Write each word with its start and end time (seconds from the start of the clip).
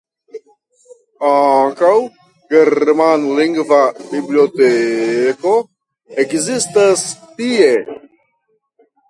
Ankaŭ 1.31 1.91
germanlingva 2.53 3.83
biblioteko 4.15 5.53
ekzistas 6.25 7.07
tie. 7.23 7.71